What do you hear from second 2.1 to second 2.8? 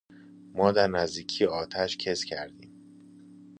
کردیم.